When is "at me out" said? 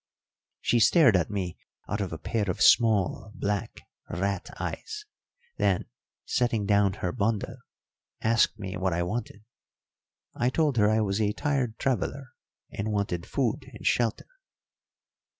1.15-2.01